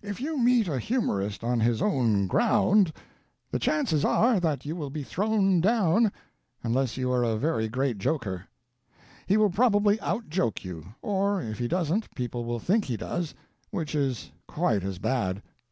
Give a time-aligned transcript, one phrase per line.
[0.00, 2.92] "If you meet a humorist on his own ground
[3.50, 6.12] the chances are that you will be thrown down,
[6.62, 8.46] unless you are a very great joker;
[9.26, 13.34] he will probably outjoke you, or if he doesn't people will think he does,
[13.72, 15.42] which is quite as bad.